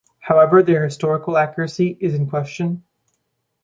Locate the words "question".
2.27-2.81